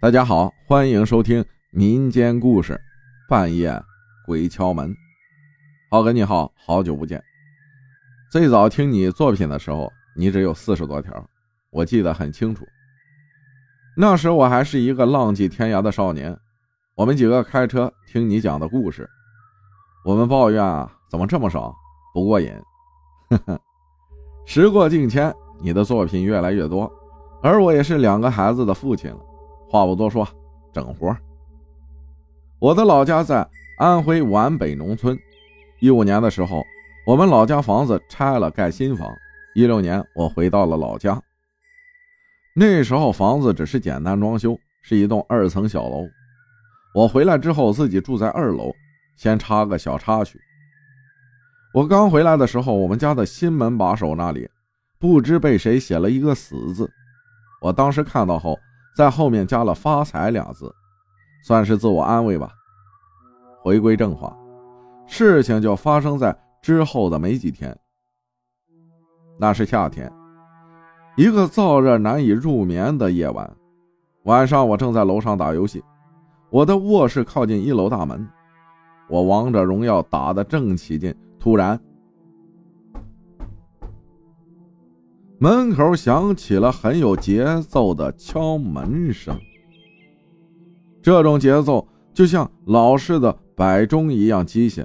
[0.00, 2.74] 大家好，欢迎收听民间故事
[3.28, 3.82] 《半夜
[4.24, 4.88] 鬼敲门》。
[5.90, 7.20] 浩哥你好，好久不见。
[8.30, 11.12] 最早听你作品的时候，你只有四十多条，
[11.72, 12.64] 我记得很清楚。
[13.96, 16.38] 那时我还是一个浪迹天涯的少年，
[16.94, 19.10] 我们几个开车听你讲的故事，
[20.04, 21.74] 我们抱怨啊，怎么这么少，
[22.14, 22.52] 不过瘾。
[24.46, 26.88] 时过境迁，你的作品越来越多，
[27.42, 29.18] 而我也是两个孩子的父亲了。
[29.70, 30.26] 话不多说，
[30.72, 31.14] 整活。
[32.58, 33.46] 我的老家在
[33.78, 35.16] 安徽皖北农村。
[35.80, 36.64] 一五年的时候，
[37.06, 39.14] 我们老家房子拆了，盖新房。
[39.54, 41.20] 一六年，我回到了老家。
[42.54, 46.08] 那时候房子只是简单装修，是一栋二层小楼。
[46.94, 48.74] 我回来之后，自己住在二楼。
[49.16, 50.40] 先插个小插曲：
[51.74, 54.48] 我刚回来的时候，我们家的新门把手那里，
[54.98, 56.90] 不知被谁写了一个死字。
[57.60, 58.58] 我当时看到后。
[58.98, 60.74] 在后面加了“发财”俩字，
[61.44, 62.50] 算是自我安慰吧。
[63.62, 64.36] 回归正话，
[65.06, 67.78] 事情就发生在之后的没几天。
[69.38, 70.12] 那是夏天，
[71.16, 73.48] 一个燥热难以入眠的夜晚。
[74.24, 75.80] 晚上，我正在楼上打游戏，
[76.50, 78.28] 我的卧室靠近一楼大门。
[79.08, 81.80] 我王者荣耀打得正起劲，突然。
[85.40, 89.38] 门口响起了很有节奏的敲门声，
[91.00, 94.84] 这种节奏就像老式的摆钟一样机械。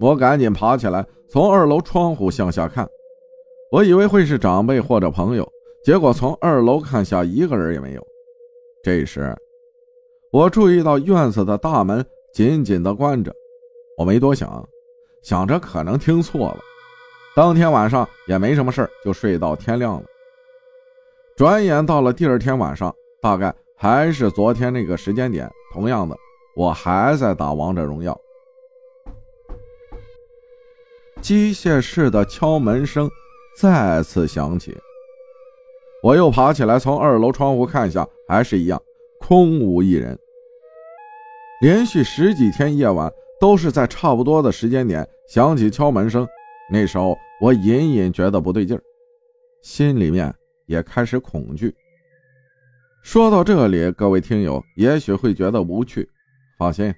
[0.00, 2.88] 我赶紧爬起来，从二楼窗户向下看，
[3.70, 5.46] 我以为会是长辈或者朋友，
[5.84, 8.02] 结果从二楼看下，一个人也没有。
[8.82, 9.36] 这时，
[10.32, 13.30] 我注意到院子的大门紧紧的关着，
[13.98, 14.66] 我没多想，
[15.22, 16.58] 想着可能听错了。
[17.34, 20.04] 当天晚上也没什么事就睡到天亮了。
[21.34, 26.14] 转眼到了第二天晚上，大概还是昨天那个时间点，同样的，
[26.54, 28.18] 我还在打王者荣耀。
[31.22, 33.10] 机械式的敲门声
[33.56, 34.76] 再次响起，
[36.02, 38.80] 我又爬起来，从二楼窗户看一下，还是一样，
[39.20, 40.18] 空无一人。
[41.62, 46.28] 连续十几天夜晚都是在差不多的时间点响起敲门声。
[46.72, 48.82] 那时候我隐隐觉得不对劲儿，
[49.62, 50.34] 心里面
[50.64, 51.74] 也开始恐惧。
[53.02, 56.08] 说到这里，各位听友也许会觉得无趣，
[56.58, 56.94] 放心，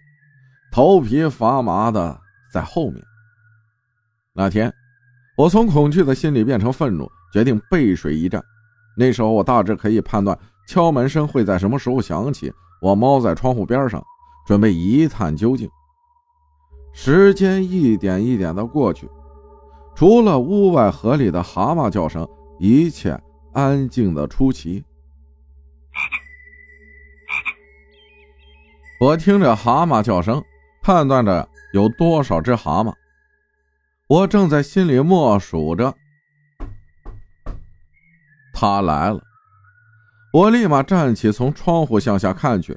[0.70, 2.16] 头皮发麻的
[2.52, 3.02] 在后面。
[4.32, 4.72] 那天，
[5.36, 8.41] 我从恐惧的心理变成愤怒，决定背水一战。
[8.96, 14.00] 那时候我大致可以判断敲门声会在什么时候响起，我猫在窗户边上，
[14.46, 15.68] 准备一探究竟。
[16.92, 19.10] 时间一点一点的过去。
[19.97, 22.28] 除了屋外河里的蛤蟆叫声，
[22.59, 23.19] 一切
[23.53, 24.84] 安静的出奇。
[29.00, 30.43] 我听着蛤蟆叫声，
[30.83, 32.93] 判断着有多少只蛤蟆。
[34.09, 35.94] 我正在心里默数着，
[38.53, 39.22] 他来了。
[40.33, 42.77] 我立马站起，从窗户向下看去。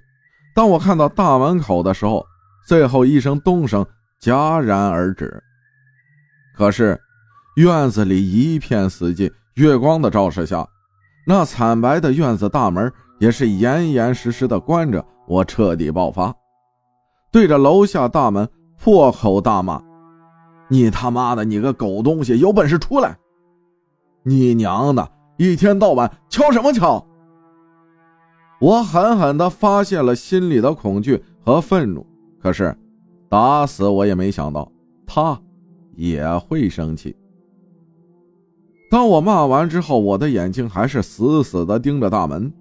[0.54, 2.24] 当我看到大门口的时候，
[2.68, 3.84] 最后一声咚声
[4.22, 5.44] 戛然而止。
[6.56, 7.00] 可是。
[7.58, 10.64] 院子里一片死寂，月光的照射下，
[11.26, 15.04] 那惨白的院子大门也是严严实实的关着。
[15.28, 16.32] 我彻底爆发，
[17.32, 18.48] 对着楼下大门
[18.78, 19.82] 破口大骂
[20.70, 23.18] ：“你他妈的，你个狗东西，有本事出来！
[24.22, 27.04] 你娘的，一天到晚敲什么敲？”
[28.62, 32.06] 我狠狠地发泄了心里的恐惧和愤怒，
[32.40, 32.78] 可是
[33.28, 34.72] 打死我也没想到
[35.08, 35.42] 他
[35.96, 37.18] 也会生气。
[38.90, 42.52] 当我骂完之后，我的眼睛还是死死的盯着大门。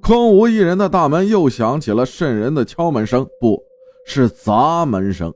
[0.00, 3.60] 空无一人的大门又响起了渗人的敲门声，不
[4.06, 5.34] 是砸门声。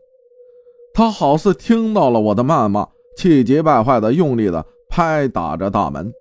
[0.95, 2.87] 他好似听到了我的谩骂，
[3.17, 6.13] 气急败坏的用力的拍打着大门。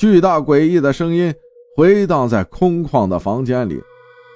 [0.00, 1.32] 巨大诡异的声音
[1.76, 3.80] 回荡在空旷的房间里，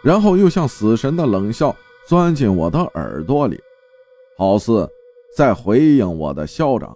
[0.05, 1.75] 然后又像死神的冷笑
[2.07, 3.59] 钻进我的耳朵里，
[4.39, 4.89] 好似……
[5.37, 6.95] 在回应我的嚣张。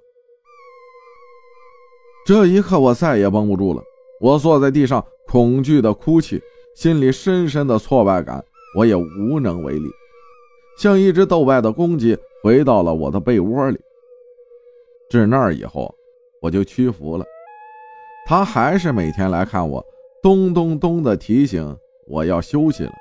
[2.27, 3.83] 这一刻，我再也绷不住了，
[4.21, 6.43] 我坐在地上，恐惧的哭泣，
[6.75, 8.44] 心里深深的挫败感，
[8.77, 9.88] 我也无能为力，
[10.79, 13.79] 像一只斗败的公鸡，回到了我的被窝里。
[15.09, 15.94] 至那以后，
[16.43, 17.25] 我就屈服了。
[18.27, 19.85] 他还是每天来看我，
[20.21, 21.77] 咚咚咚的提醒
[22.09, 22.93] 我要休息了，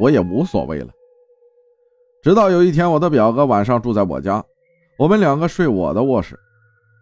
[0.00, 0.88] 我也无所谓了。
[2.24, 4.42] 直到有一天，我的表哥晚上住在我家，
[4.96, 6.40] 我们两个睡我的卧室。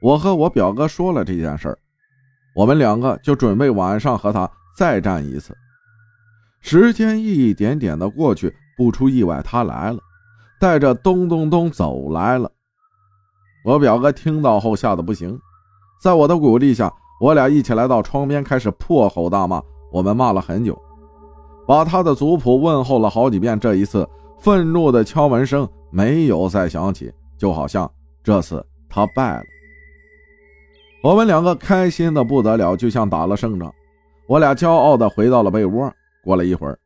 [0.00, 1.78] 我和我表哥说了这件事儿，
[2.56, 5.56] 我们两个就准备晚上和他再战一次。
[6.60, 10.00] 时间一点点的过去，不出意外，他来了，
[10.58, 12.50] 带着咚咚咚走来了。
[13.64, 15.38] 我表哥听到后吓得不行，
[16.02, 19.62] 在我的鼓励下，我俩一起来到窗边，开始破口大骂。
[19.92, 20.76] 我们骂了很久，
[21.64, 23.60] 把他的族谱问候了好几遍。
[23.60, 24.08] 这一次，
[24.42, 27.88] 愤怒的敲门声没有再响起，就好像
[28.24, 29.44] 这次他败了。
[31.00, 33.72] 我们两个开心的不得了，就像打了胜仗。
[34.26, 35.92] 我俩骄傲的回到了被窝。
[36.24, 36.76] 过了一会儿，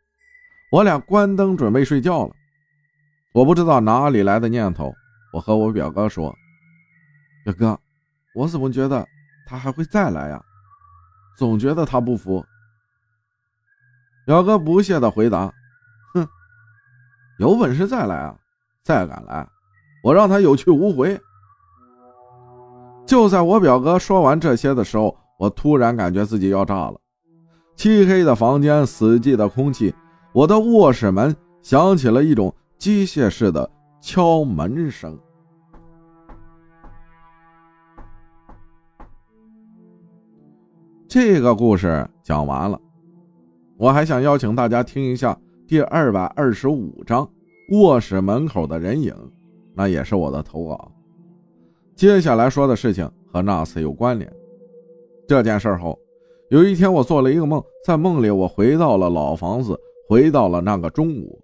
[0.71, 2.35] 我俩关灯准备睡觉了。
[3.33, 4.93] 我不知道哪里来的念头，
[5.33, 6.35] 我和我表哥说
[7.45, 7.79] ：“表哥，
[8.35, 9.07] 我怎么觉得
[9.47, 10.43] 他还会再来呀？
[11.39, 12.45] 总觉得他不服。”
[14.27, 15.53] 表哥不屑的回答：“，
[17.39, 18.35] 有本事再来啊！
[18.83, 19.47] 再敢来，
[20.03, 21.21] 我让他有去无回。”
[23.05, 27.01] 就在我表哥说完这些的时候，我突然感觉自己要炸了。
[27.77, 29.95] 漆黑的房间，死寂的空气，
[30.33, 35.19] 我的卧室门响起了一种机械式的敲门声。
[41.07, 42.81] 这个故事讲完了，
[43.77, 47.29] 我还想邀请大家听一下第二百二十五章
[47.77, 49.13] 《卧室门口的人影》，
[49.75, 50.93] 那也是我的投稿。
[51.97, 54.33] 接下来说的事情和那次有关联。
[55.27, 55.99] 这件事后。
[56.51, 59.77] 有一天，我做了一个梦，在梦里，我回到了老房子，
[60.09, 61.37] 回到了那个中午，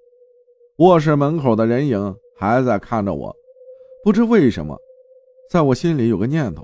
[0.79, 3.35] 卧室门口的人影还在看着我。
[4.05, 4.79] 不知为什么，
[5.51, 6.63] 在我心里有个念头，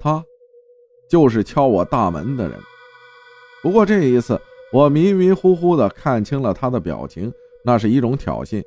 [0.00, 0.24] 他
[1.10, 2.58] 就是敲我大门的人。
[3.62, 4.40] 不过这一次，
[4.74, 7.32] 我迷迷糊糊的看清了他的表情，
[7.64, 8.60] 那是一种挑衅，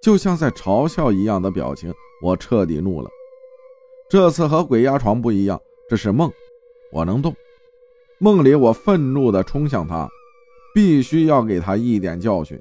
[0.00, 1.92] 就像在嘲笑一样的表情。
[2.22, 3.10] 我彻底怒了。
[4.08, 6.30] 这次和鬼压床不一样，这是梦，
[6.92, 7.34] 我能动。
[8.18, 10.08] 梦里，我愤怒的冲向他，
[10.72, 12.56] 必须要给他一点教训。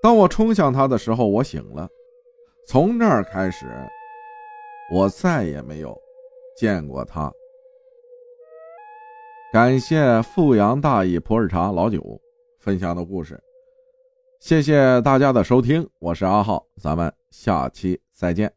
[0.00, 1.88] 当我冲向他的时候，我醒了。
[2.64, 3.66] 从那儿开始，
[4.92, 6.00] 我再也没有
[6.56, 7.32] 见过他。
[9.54, 12.20] 感谢富阳大义普洱茶老酒
[12.58, 13.40] 分享的故事，
[14.40, 18.52] 谢谢大家的收听，我是阿浩，咱们下期再见。